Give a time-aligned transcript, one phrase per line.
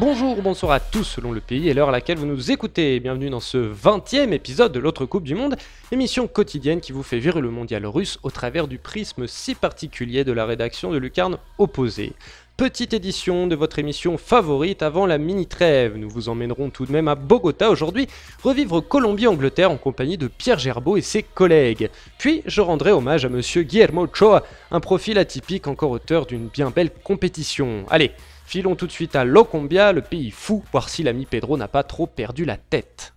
[0.00, 2.98] Bonjour ou bonsoir à tous selon le pays et l'heure à laquelle vous nous écoutez.
[2.98, 5.54] Bienvenue dans ce 20e épisode de l'autre Coupe du Monde,
[5.92, 10.24] émission quotidienne qui vous fait vivre le mondial russe au travers du prisme si particulier
[10.24, 12.12] de la rédaction de Lucarne Opposée.
[12.56, 15.96] Petite édition de votre émission favorite avant la mini-trêve.
[15.96, 18.08] Nous vous emmènerons tout de même à Bogota aujourd'hui,
[18.42, 21.88] revivre Colombie-Angleterre en compagnie de Pierre Gerbeau et ses collègues.
[22.18, 24.42] Puis je rendrai hommage à monsieur Guillermo Ochoa,
[24.72, 27.84] un profil atypique encore auteur d'une bien belle compétition.
[27.90, 28.10] Allez,
[28.44, 31.82] filons tout de suite à Locombia, le pays fou, voir si l'ami Pedro n'a pas
[31.82, 33.13] trop perdu la tête.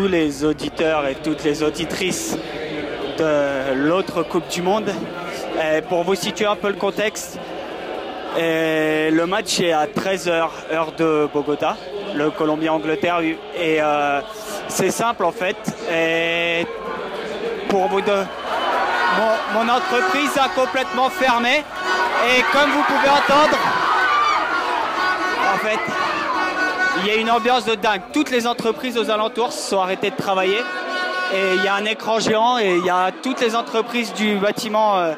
[0.00, 2.34] Tous les auditeurs et toutes les auditrices
[3.18, 4.90] de l'autre Coupe du Monde,
[5.90, 7.38] pour vous situer un peu le contexte,
[8.34, 11.76] le match est à 13h heure de Bogota,
[12.14, 13.36] le Colombie-Angleterre et
[13.82, 14.22] euh,
[14.68, 15.58] c'est simple en fait.
[17.68, 18.24] Pour vous deux,
[19.52, 21.62] mon entreprise a complètement fermé.
[22.26, 23.58] Et comme vous pouvez entendre,
[25.52, 26.19] en fait,
[27.02, 28.02] il y a une ambiance de dingue.
[28.12, 30.58] Toutes les entreprises aux alentours se sont arrêtées de travailler.
[31.32, 34.36] Et il y a un écran géant et il y a toutes les entreprises du
[34.36, 35.12] bâtiment euh,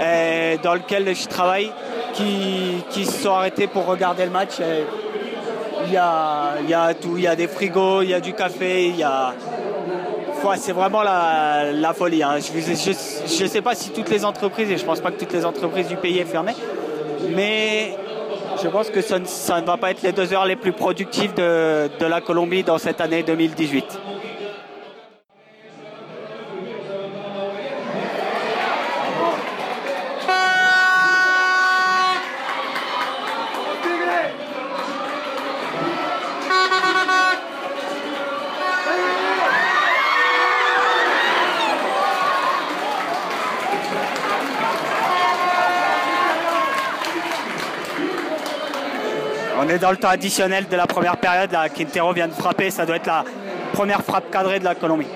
[0.00, 1.72] euh, dans lequel je travaille
[2.14, 4.52] qui, qui se sont arrêtées pour regarder le match.
[5.86, 8.20] Il y a, il y a tout, il y a des frigos, il y a
[8.20, 9.34] du café, il y a...
[10.56, 12.22] C'est vraiment la, la folie.
[12.22, 12.36] hein.
[12.40, 15.44] Je ne sais pas si toutes les entreprises, et je pense pas que toutes les
[15.44, 16.56] entreprises du pays est fermées,
[17.30, 17.96] mais
[18.62, 21.90] je pense que ça, ne- va pas être les deux heures les plus productives de,
[21.98, 23.84] de la Colombie dans cette année 2018.
[49.64, 51.52] On est dans le temps additionnel de la première période.
[51.52, 52.68] Là, Quintero vient de frapper.
[52.70, 53.24] Ça doit être la
[53.72, 55.06] première frappe cadrée de la Colombie.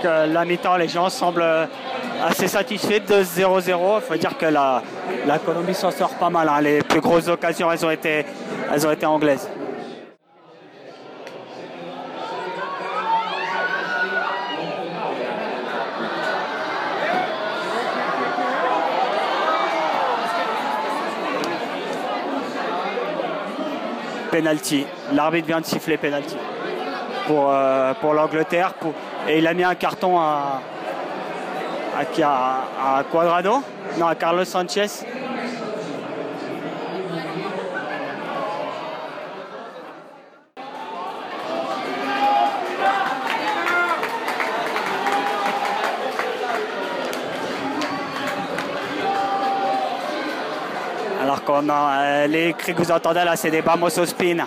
[0.00, 1.66] Donc euh, la mi-temps, les gens semblent euh,
[2.26, 3.96] assez satisfaits de 0-0.
[3.96, 4.82] Il faut dire que la,
[5.44, 6.48] Colombie s'en sort pas mal.
[6.48, 6.62] hein.
[6.62, 8.24] Les plus grosses occasions, elles ont été,
[9.04, 9.46] anglaises.
[24.30, 24.86] Penalty.
[25.12, 26.36] L'arbitre vient de siffler penalty
[27.26, 28.72] pour, euh, pour l'Angleterre.
[29.28, 30.60] Et il a mis un carton à,
[31.96, 33.62] à, à, Cuadrado?
[33.98, 34.86] Non, à Carlos Sanchez.
[51.22, 54.38] Alors qu'on a euh, les cris que vous entendez là, c'est des Vamos au spin.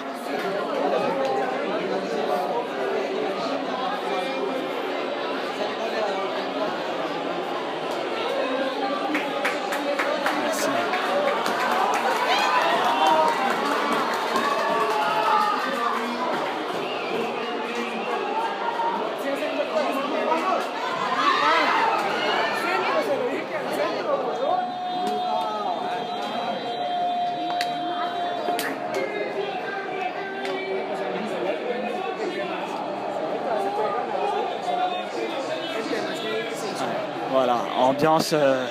[38.03, 38.33] Ambiance.
[38.33, 38.65] euh,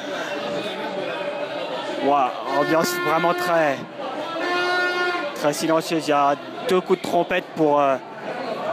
[2.61, 3.77] ambiance vraiment très,
[5.35, 6.07] très silencieuse.
[6.07, 6.35] Il y a
[6.69, 7.97] deux coups de trompette pour, euh,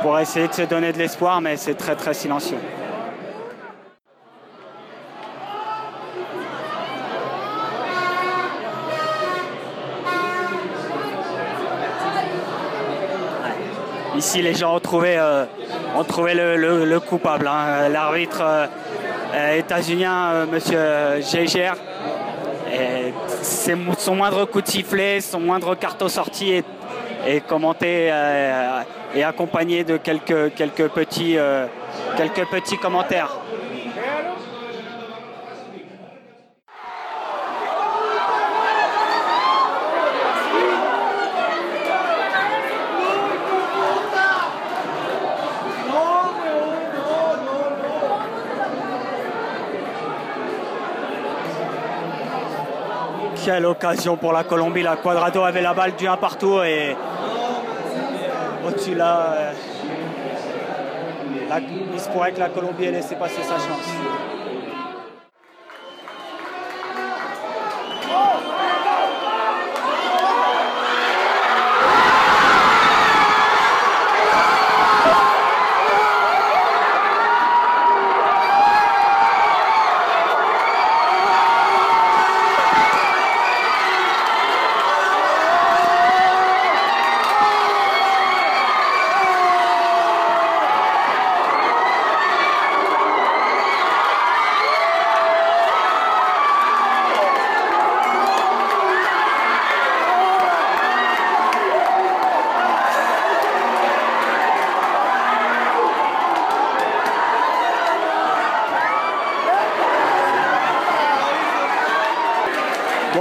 [0.01, 2.57] pour essayer de se donner de l'espoir, mais c'est très très silencieux.
[14.17, 15.45] Ici, les gens ont trouvé, euh,
[15.95, 17.47] ont trouvé le, le- le coupable.
[17.47, 17.87] hein.
[17.89, 18.67] L'arbitre
[19.57, 21.73] états-unien, euh, Monsieur Geiger,
[23.97, 26.65] son moindre coup de sifflet, son moindre carton sorti est,
[27.27, 28.81] est commenté euh,
[29.15, 31.65] et accompagné de quelques, quelques, petits, euh,
[32.17, 33.37] quelques petits commentaires.
[53.59, 54.83] Quelle occasion pour la Colombie.
[54.83, 56.95] La Quadrado avait la balle du 1 partout et
[58.65, 59.51] au-dessus là, euh,
[61.93, 64.38] il se pourrait que la Colombie ait laissé passer sa chance.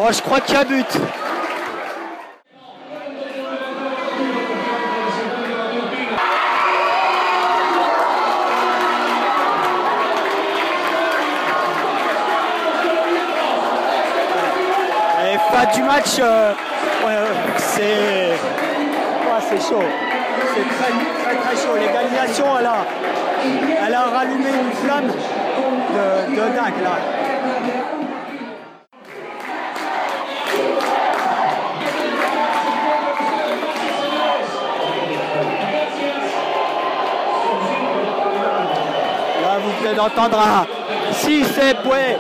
[0.09, 0.87] Bon, je crois qu'il y a but.
[15.25, 16.55] Et fin du match, euh,
[19.43, 19.83] c'est chaud.
[20.55, 21.77] C'est très, très très chaud.
[21.79, 22.87] L'égalisation, elle a,
[23.87, 27.28] elle a rallumé une flamme de, de dingue là.
[39.99, 40.65] D'entendre un
[41.13, 42.17] si c'est ouais,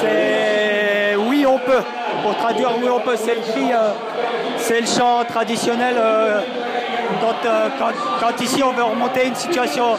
[0.00, 1.84] c'est oui on peut.
[2.24, 3.92] Pour traduire oui on peut, c'est le cri, euh,
[4.56, 6.40] c'est le chant traditionnel euh,
[7.20, 7.68] quand, euh,
[8.18, 9.90] quand, ici on veut remonter une situation,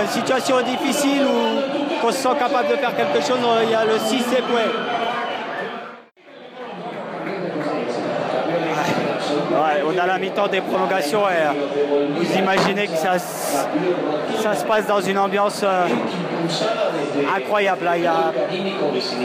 [0.00, 3.84] une situation difficile ou qu'on se sent capable de faire quelque chose, il y a
[3.84, 4.70] le si c'est ouais.
[9.50, 14.86] Ouais, on a la mi-temps des prolongations et euh, vous imaginez que ça, se passe
[14.86, 15.86] dans une ambiance euh,
[17.36, 17.88] incroyable.
[17.96, 18.32] Il y a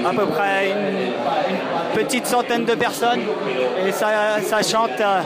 [0.07, 1.13] à peu près une,
[1.93, 3.21] petite centaine de personnes.
[3.85, 5.21] Et ça, chante euh,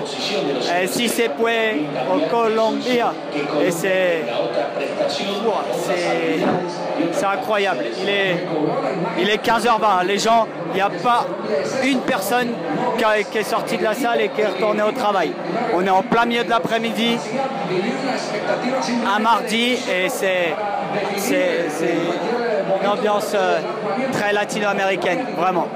[0.82, 3.14] eh, Si se puede au Colombia.
[3.64, 4.24] Et c'est
[7.12, 7.84] c'est incroyable.
[8.02, 8.48] Il est,
[9.20, 10.06] il est 15h20.
[10.06, 11.26] Les gens, il n'y a pas
[11.84, 12.50] une personne
[12.98, 15.32] qui, est sortie de la salle et qui est retournée au travail.
[15.74, 17.18] On est en plein milieu de l'après-midi,
[19.16, 20.56] un mardi, et c'est
[22.82, 23.60] une ambiance euh,
[24.12, 25.68] très latino-américaine, vraiment.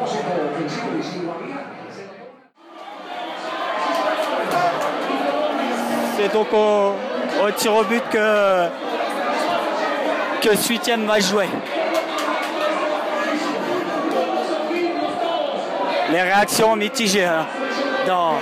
[6.18, 6.94] C'est donc au,
[7.46, 8.68] au tir au but que,
[10.44, 11.48] que ce huitième va jouer.
[16.12, 17.46] Les réactions mitigées hein,
[18.06, 18.34] dans,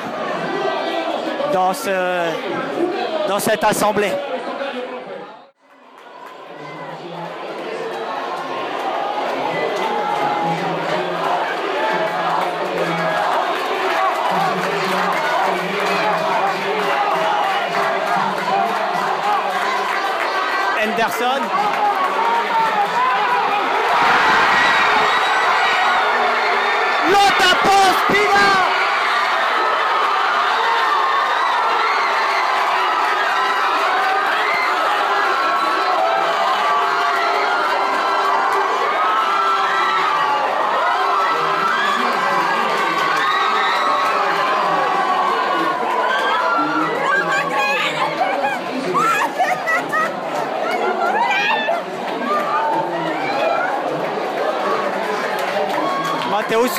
[1.54, 4.12] dans, ce, dans cette assemblée.
[27.12, 28.81] pelota post,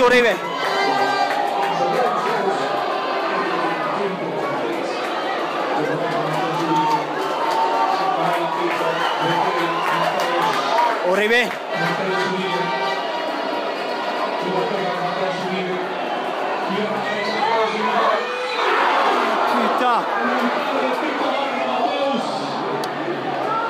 [0.05, 0.35] Uribe.
[11.11, 11.49] Uribe.
[19.53, 20.01] Putain.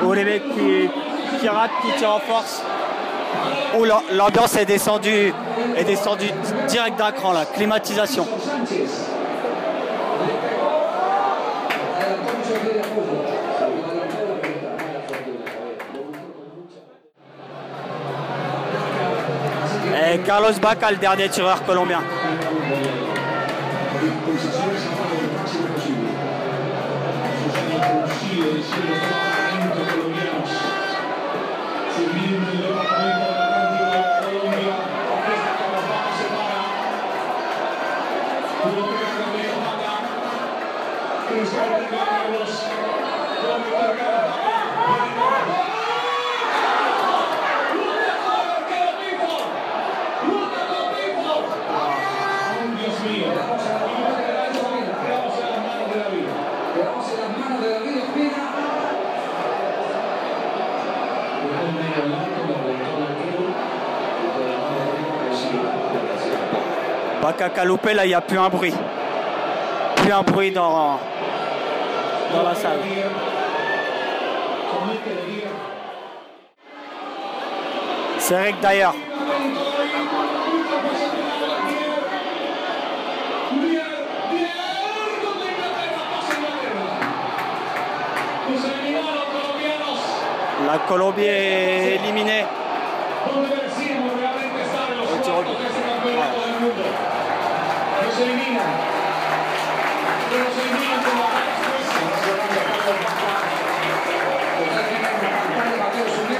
[0.03, 0.91] Uribe qui,
[1.41, 2.63] qui rate, qui tire en force.
[3.79, 5.33] Oh, l'am- l'ambiance est descendue
[5.77, 6.27] est descendu
[6.69, 8.27] direct d'un cran là, climatisation.
[20.13, 22.01] Et Carlos Baca, le dernier tireur colombien.
[38.63, 38.87] He's going to
[41.81, 42.31] be back.
[42.31, 45.72] He's going to be back.
[67.23, 68.75] Baca Calopé, là, il n'y a plus un bruit.
[69.95, 70.99] Plus un bruit dans,
[72.33, 72.81] dans la salle.
[78.19, 78.95] C'est Rick d'ailleurs.
[90.67, 92.45] La Colombie est éliminée.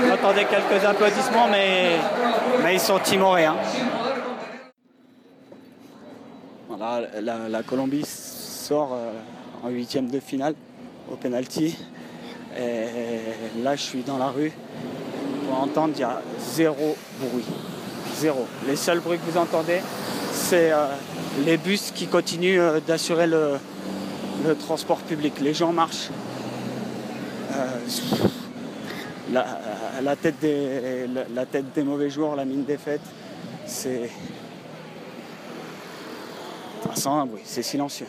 [0.09, 1.97] J'entendais quelques applaudissements, mais,
[2.63, 3.47] mais ils sont timorés.
[3.47, 3.57] Hein.
[6.69, 9.13] Voilà, la, la Colombie sort euh,
[9.65, 10.55] en huitième de finale
[11.11, 11.77] au penalty.
[12.59, 14.53] Et là, je suis dans la rue.
[15.49, 17.45] Pour entendre, il y a zéro bruit.
[18.15, 18.47] Zéro.
[18.67, 19.81] Les seuls bruits que vous entendez,
[20.53, 20.85] c'est euh,
[21.47, 23.59] les bus qui continuent euh, d'assurer le,
[24.61, 25.41] transport public.
[25.41, 26.11] Les gens marchent.
[27.53, 27.79] Euh,
[29.33, 33.01] la, tête des, mauvais jours, la mine des fêtes,
[33.65, 34.11] c'est.
[36.85, 38.09] Ça sent un bruit, c'est silencieux.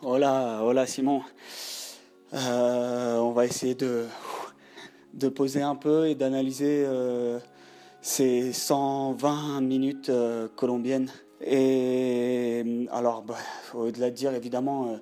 [0.00, 1.20] Hola, hola Simon.
[2.36, 4.04] Euh, on va essayer de,
[5.14, 7.38] de poser un peu et d'analyser euh,
[8.02, 11.10] ces 120 minutes euh, colombiennes.
[11.40, 13.36] Et alors, bah,
[13.74, 14.98] au-delà de dire évidemment,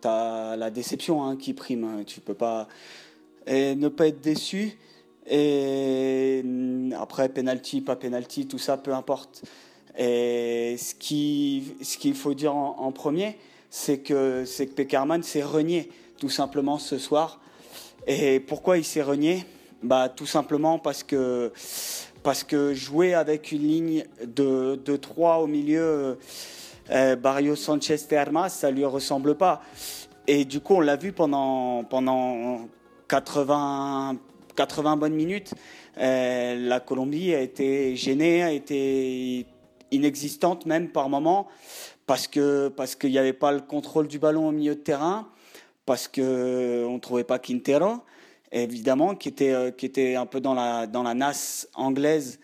[0.00, 2.04] tu as la déception hein, qui prime.
[2.06, 2.68] Tu peux pas
[3.46, 4.78] et ne pas être déçu.
[5.26, 6.42] Et
[6.98, 9.42] après, penalty, pas penalty, tout ça, peu importe.
[9.98, 13.36] Et ce qu'il ce faut dire en, premier,
[13.68, 17.40] c'est que, c'est que Peckerman s'est renié tout simplement ce soir.
[18.06, 19.44] Et pourquoi il s'est renié?
[19.82, 21.52] Bah, Tout simplement parce que,
[22.22, 26.18] parce que jouer avec une ligne de, de 3 au milieu,
[26.90, 29.62] euh, Barrio Sanchez Termas, ça lui ressemble pas.
[30.26, 32.68] Et du coup, on l'a vu pendant, pendant
[33.08, 34.16] 80,
[34.56, 35.54] 80 bonnes minutes.
[35.98, 39.46] Euh, la Colombie a été gênée, a été
[39.90, 41.48] inexistante même par moments
[42.06, 42.28] parce
[42.76, 45.28] parce qu'il n'y avait pas le contrôle du ballon au milieu de terrain,
[45.88, 48.02] parce que on trouvait pas Quintero,
[48.52, 52.40] évidemment, qui était euh, qui était un peu dans la dans la nasse anglaise.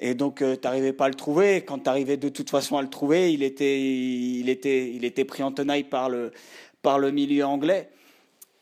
[0.00, 1.64] Et donc, euh, tu n'arrivais pas à le trouver.
[1.66, 5.26] Quand tu arrivais de toute façon à le trouver, il était, il était, il était
[5.26, 6.32] pris en tenaille par le,
[6.80, 7.90] par le milieu anglais.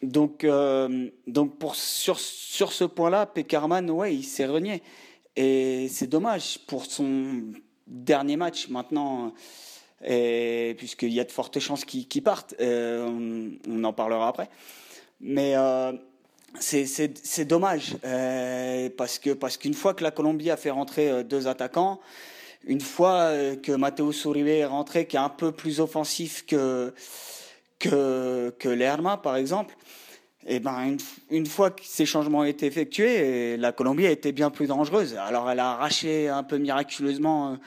[0.03, 4.83] Donc, euh, donc pour, sur, sur ce point-là, Peckerman, ouais, il s'est renié.
[5.37, 7.43] Et c'est dommage pour son
[7.87, 8.69] dernier match.
[8.69, 9.33] Maintenant, et
[10.01, 12.55] puisqu'il y a de fortes chances qu'ils partent.
[12.61, 13.09] Euh,
[13.69, 14.49] on, en parlera après.
[15.21, 15.93] Mais euh,
[16.61, 21.49] c'est dommage euh, parce que parce qu'une fois que la Colombie a fait rentrer deux
[21.49, 22.01] attaquants,
[22.65, 26.93] une fois que Matteo Uribe est rentré, qui est un peu plus offensif que
[27.79, 29.77] que que Lerma par exemple.
[30.49, 30.99] Et ben une,
[31.31, 35.17] une, fois que ces changements ont été effectués, la Colombie a été bien plus dangereuse.
[35.17, 37.59] Alors elle a arraché un peu miraculeusement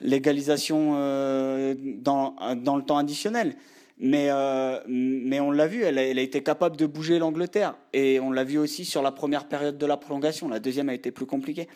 [0.00, 2.34] l'égalisation euh, dans,
[2.76, 3.56] le temps additionnel.
[3.98, 7.76] Mais, euh, on l'a vu, elle a, été capable de bouger l'Angleterre.
[7.92, 10.48] Et on l'a vu aussi sur la première période de la prolongation.
[10.48, 11.68] La deuxième a été plus compliquée.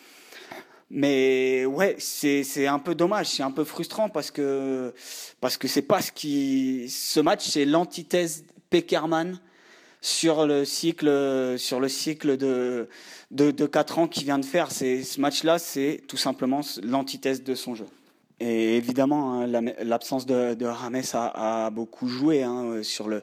[0.90, 4.94] Mais ouais, c'est un peu dommage, c'est un peu frustrant parce que
[5.38, 9.38] parce que c'est pas ce qui ce match, c'est l'antithèse Peckerman
[10.00, 12.88] sur le cycle sur le cycle de
[13.30, 14.70] de, de 4 ans qu'il vient de faire.
[14.70, 17.84] C'est ce match-là, c'est tout simplement l'antithèse de son jeu.
[18.40, 19.46] Et évidemment, hein,
[19.82, 23.22] l'absence de, de, Rames a, beaucoup joué hein, sur le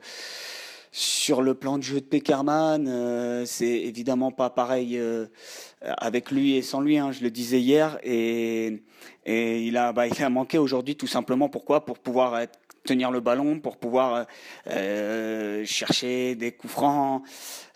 [0.91, 5.27] Sur le plan de jeu de Peckerman, euh, c'est évidemment pas pareil euh,
[5.81, 6.97] avec lui et sans lui.
[6.97, 8.81] Hein, je le disais hier, et,
[9.25, 11.49] il a, bah, il a manqué aujourd'hui tout simplement.
[11.49, 11.85] Pourquoi?
[11.85, 12.39] Pour pouvoir
[12.85, 14.25] tenir le ballon, pour pouvoir
[14.67, 17.23] euh, chercher des coups francs,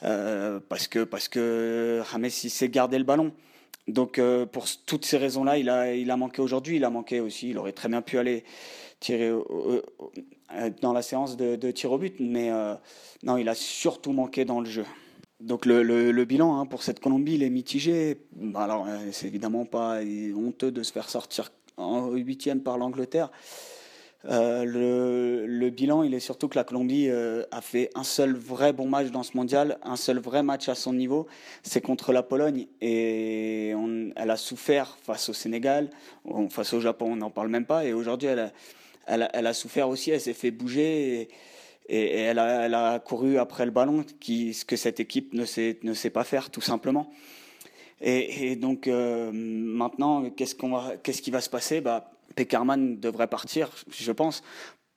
[0.04, 3.34] euh, parce que parce que James il sait garder le ballon.
[3.88, 6.78] Donc euh, pour toutes ces raisons-là, il a il a manqué aujourd'hui.
[6.78, 7.50] Il a manqué aussi.
[7.50, 8.44] Il aurait très bien pu aller
[9.00, 9.32] tirer
[10.82, 12.52] dans la séance de, tir au but, mais
[13.24, 14.86] non, il a surtout manqué dans le jeu.
[15.40, 18.18] Donc le, le, bilan hein, pour cette Colombie, il est mitigé.
[18.34, 20.02] Bah, alors c'est évidemment pas
[20.36, 23.32] honteux de se faire sortir en huitième par l'Angleterre.
[24.26, 28.74] Euh, le, bilan, il est surtout que la Colombie euh, a fait un seul vrai
[28.74, 31.28] bon match dans ce mondial, un seul vrai match à son niveau,
[31.64, 32.68] c'est contre la Pologne.
[32.82, 33.74] Et
[34.16, 35.90] elle a souffert face au Sénégal,
[36.50, 37.86] face au Japon, on n'en parle même pas.
[37.86, 38.52] Et aujourd'hui, elle
[39.08, 41.30] a, souffert aussi, elle s'est fait bouger.
[41.88, 46.50] Et, elle, a, couru après le ballon, ce que cette équipe ne sait, pas faire,
[46.50, 47.10] tout simplement.
[48.02, 51.82] Et, donc euh, maintenant, qu'est-ce qui va se passer?
[51.82, 54.42] Bah, Peckerman devrait partir, je pense,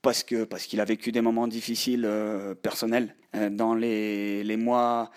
[0.03, 4.57] parce que parce qu'il a vécu des moments difficiles euh, personnels euh, dans les, les
[4.57, 5.11] mois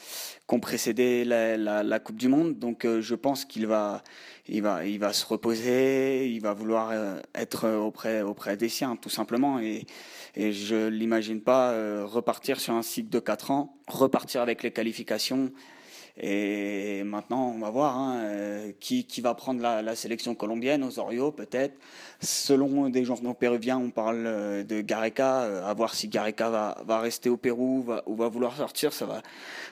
[0.47, 2.59] qui ont précédé la, la, Coupe du Monde.
[2.59, 4.03] Donc euh, je pense qu'il va
[4.47, 6.93] il va il va se reposer, il va vouloir
[7.33, 9.85] être auprès auprès des siens tout simplement et
[10.35, 11.73] et je l'imagine pas
[12.03, 15.51] repartir sur un cycle de quatre ans, repartir avec les qualifications
[16.17, 21.31] et maintenant, on va voir hein, euh, qui, qui, va prendre la, sélection colombienne, Osorio
[21.31, 21.77] peut-être.
[22.21, 25.41] Selon des journaux péruviens, on parle euh, de Gareca.
[25.41, 28.93] Euh, à voir si Gareca va, va rester au Pérou ou va vouloir sortir.
[28.93, 29.21] Ça va,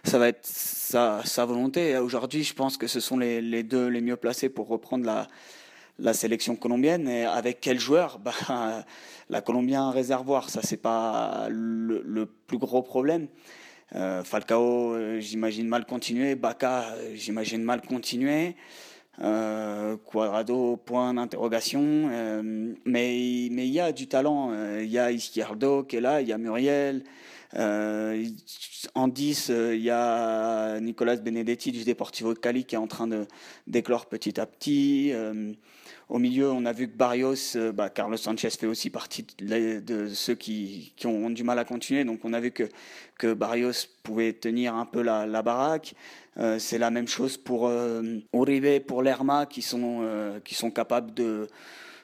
[0.03, 1.97] ça va être sa, sa volonté.
[1.97, 5.29] Aujourd'hui, je pense que ce sont les, les, deux les mieux placés pour reprendre la,
[5.97, 7.07] la sélection colombienne.
[7.07, 8.19] Et avec quel joueur?
[8.23, 8.83] Bah,
[9.29, 10.49] La Colombie a un réservoir.
[10.49, 13.29] Ça, c'est pas le, le plus gros problème.
[13.95, 16.35] Euh, Falcao, euh, j'imagine mal continuer.
[16.35, 18.55] Baca, euh, j'imagine mal continuer.
[20.05, 22.09] Quadrado, point d'interrogation.
[22.85, 24.51] mais mais il y a du talent.
[24.79, 27.03] Il y a Izquierdo qui est là, il y a Muriel.
[27.55, 33.07] En 10, il y a Nicolas Benedetti du Deportivo de Cali qui est en train
[33.07, 33.27] de
[33.67, 35.13] d'éclore petit à petit.
[36.09, 40.07] Au milieu, on a vu que Barrios, euh, bah, Carlos Sanchez fait aussi partie de,
[40.09, 42.03] ceux qui, ont du mal à continuer.
[42.03, 42.69] Donc on a vu que,
[43.17, 45.95] que Barrios pouvait tenir un peu la, baraque.
[46.37, 50.71] Euh, c'est la même chose pour euh, Uribe, pour Lerma, qui sont, euh, qui sont
[50.71, 51.47] capables de,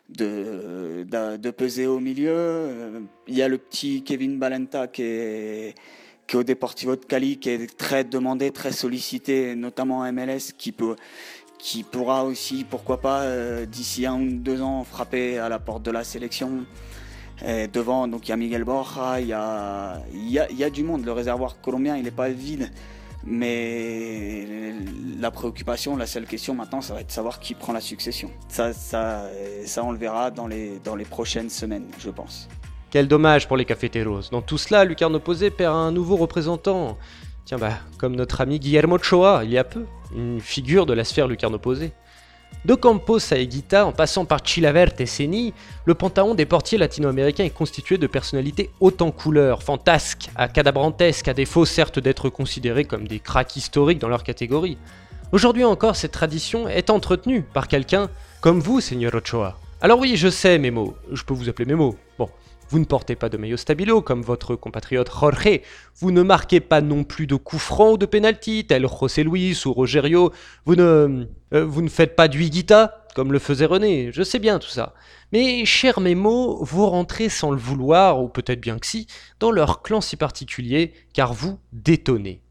[0.10, 1.06] de,
[1.38, 3.08] de, peser au milieu.
[3.28, 5.76] Il y a le petit Kevin Balenta qui est,
[6.28, 10.72] qui au Deportivo de Cali, qui est très demandé, très sollicité, notamment en MLS, qui
[10.72, 10.96] peut
[11.58, 15.84] qui pourra aussi, pourquoi pas, euh, d'ici un ou deux ans, frapper à la porte
[15.84, 16.66] de la sélection.
[17.72, 20.84] Devant, donc il y a Miguel Borja, il y a, y, a, y a, du
[20.84, 21.06] monde.
[21.06, 22.70] Le réservoir colombien, il n'est pas vide.
[23.24, 24.69] Mais
[25.20, 28.32] la préoccupation, la seule question maintenant, ça va être de savoir qui prend la succession.
[28.48, 29.26] Ça, ça,
[29.66, 32.48] ça on le verra dans les, dans les prochaines semaines, je pense.
[32.92, 34.30] Quel dommage pour les cafeteros.
[34.32, 36.98] Dans tout cela, Lucarno Posé perd un nouveau représentant.
[37.46, 41.04] Tiens, bah, comme notre ami Guillermo Choa, il y a peu une figure de la
[41.04, 41.92] sphère lucarne-opposée.
[42.66, 45.54] De Campos à Eguita, en passant par Chilavert et Seni,
[45.86, 51.28] le panthéon des portiers latino-américains est constitué de personnalités hautes en couleurs, fantasques, à cadabrantesques,
[51.28, 54.78] à défaut certes d'être considérés comme des cracks historiques dans leur catégorie.
[55.32, 58.10] Aujourd'hui encore, cette tradition est entretenue par quelqu'un
[58.42, 59.60] comme vous, Seigneur Ochoa.
[59.80, 61.96] Alors oui, je sais, Memo, je peux vous appeler Memo.
[62.18, 62.28] Bon,
[62.70, 65.62] vous ne portez pas de maillot stabilo comme votre compatriote Jorge.
[66.00, 69.62] Vous ne marquez pas non plus de coups francs ou de pénalty tel José Luis
[69.68, 70.34] ou Rogerio.
[70.66, 74.10] Vous ne, euh, vous ne faites pas du higuita comme le faisait René.
[74.12, 74.96] Je sais bien tout ça.
[75.32, 79.06] Mais, cher Mémo, vous rentrez sans le vouloir, ou peut-être bien que si,
[79.40, 82.42] dans leur clan si particulier, car vous détonnez.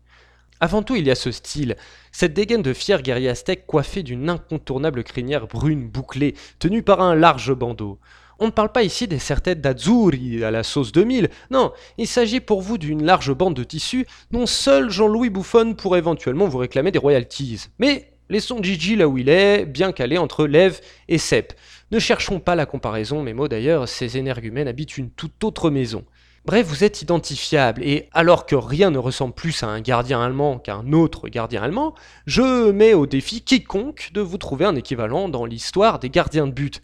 [0.61, 1.77] Avant tout, il y a ce style,
[2.11, 7.15] cette dégaine de fier guerrier aztèque coiffée d'une incontournable crinière brune bouclée, tenue par un
[7.15, 7.99] large bandeau.
[8.41, 12.61] On ne parle pas ici des serre-têtes à la sauce 2000, non, il s'agit pour
[12.61, 16.99] vous d'une large bande de tissu dont seul Jean-Louis Bouffon pourrait éventuellement vous réclamer des
[16.99, 17.67] royalties.
[17.79, 21.53] Mais laissons Gigi là où il est, bien calé entre Lève et Sep.
[21.91, 26.05] Ne cherchons pas la comparaison, mes mots d'ailleurs, ces énergumènes habitent une toute autre maison.
[26.49, 30.59] Bref, vous êtes identifiable, et alors que rien ne ressemble plus à un gardien allemand
[30.59, 35.29] qu'à un autre gardien allemand, je mets au défi quiconque de vous trouver un équivalent
[35.29, 36.81] dans l'histoire des gardiens de but.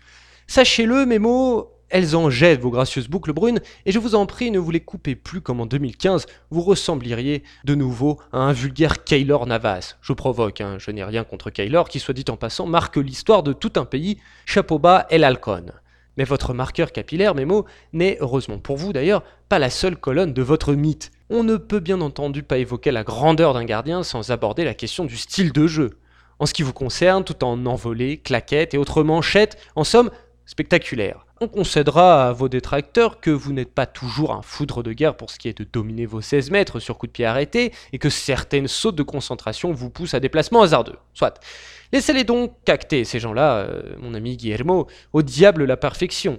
[0.49, 4.51] Sachez-le, mes mots, elles en jettent vos gracieuses boucles brunes, et je vous en prie,
[4.51, 9.03] ne vous les coupez plus comme en 2015, vous ressembleriez de nouveau à un vulgaire
[9.03, 9.97] Kaylor Navas.
[10.03, 13.43] Je provoque, hein, je n'ai rien contre Kaylor, qui soit dit en passant marque l'histoire
[13.43, 15.73] de tout un pays, chapeau bas et l'Alcon.
[16.17, 20.43] Mais votre marqueur capillaire, mots, n'est, heureusement pour vous d'ailleurs, pas la seule colonne de
[20.43, 21.11] votre mythe.
[21.31, 25.05] On ne peut bien entendu pas évoquer la grandeur d'un gardien sans aborder la question
[25.05, 25.91] du style de jeu.
[26.39, 30.11] En ce qui vous concerne, tout en envolée, claquettes et autres manchettes, en somme,
[30.47, 31.27] spectaculaire.
[31.41, 35.31] On concédera à vos détracteurs que vous n'êtes pas toujours un foudre de guerre pour
[35.31, 38.09] ce qui est de dominer vos 16 mètres sur coup de pied arrêté, et que
[38.09, 40.97] certaines sautes de concentration vous poussent à des placements hasardeux.
[41.13, 41.41] Soit.
[41.93, 46.39] Laissez-les donc cacter, ces gens-là, euh, mon ami Guillermo, au diable la perfection.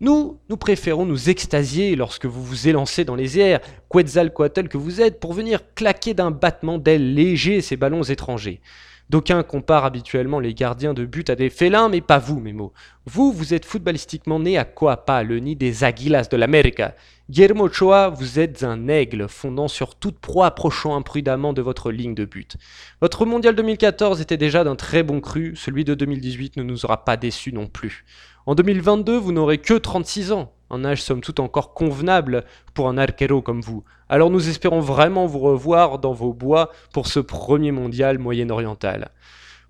[0.00, 5.02] Nous, nous préférons nous extasier lorsque vous vous élancez dans les airs, Quetzalcoatl que vous
[5.02, 8.60] êtes, pour venir claquer d'un battement d'ailes léger ces ballons étrangers.
[9.08, 12.72] D'aucuns comparent habituellement les gardiens de but à des félins, mais pas vous, Memo.
[13.04, 16.82] Vous, vous êtes footballistiquement né à Coapa, le nid des Aguilas de l'Amérique.
[17.30, 22.14] Guillermo Ochoa, vous êtes un aigle fondant sur toute proie approchant imprudemment de votre ligne
[22.16, 22.56] de but.
[23.00, 27.04] Votre mondial 2014 était déjà d'un très bon cru, celui de 2018 ne nous aura
[27.04, 28.04] pas déçus non plus.
[28.44, 32.98] En 2022, vous n'aurez que 36 ans, un âge somme toute encore convenable pour un
[32.98, 33.84] arquero comme vous.
[34.08, 39.10] Alors nous espérons vraiment vous revoir dans vos bois pour ce premier mondial moyen-oriental.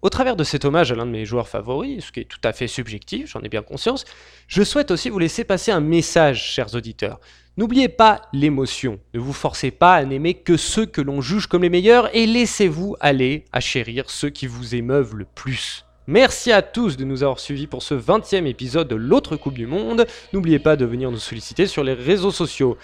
[0.03, 2.41] Au travers de cet hommage à l'un de mes joueurs favoris, ce qui est tout
[2.45, 4.05] à fait subjectif, j'en ai bien conscience,
[4.47, 7.19] je souhaite aussi vous laisser passer un message, chers auditeurs.
[7.57, 11.63] N'oubliez pas l'émotion, ne vous forcez pas à n'aimer que ceux que l'on juge comme
[11.63, 15.86] les meilleurs et laissez-vous aller à chérir ceux qui vous émeuvent le plus.
[16.09, 19.67] Merci à tous de nous avoir suivis pour ce 20e épisode de l'autre Coupe du
[19.67, 20.07] Monde.
[20.33, 22.79] N'oubliez pas de venir nous solliciter sur les réseaux sociaux.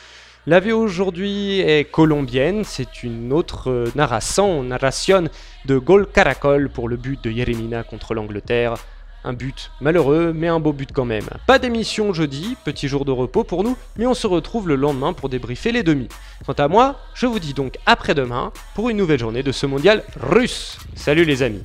[0.48, 5.28] La vie aujourd'hui est colombienne, c'est une autre euh, narration, narration
[5.66, 8.74] de Gol Caracol pour le but de Yeremina contre l'Angleterre.
[9.22, 11.28] Un but malheureux, mais un beau but quand même.
[11.46, 15.12] Pas d'émission jeudi, petit jour de repos pour nous, mais on se retrouve le lendemain
[15.12, 16.08] pour débriefer les demi.
[16.44, 20.02] Quant à moi, je vous dis donc après-demain pour une nouvelle journée de ce mondial
[20.16, 20.76] russe.
[20.96, 21.62] Salut les amis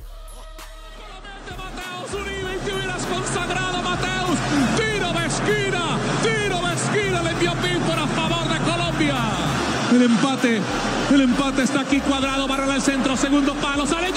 [11.68, 14.08] está aquí cuadrado, barra el centro, segundo palo, sale.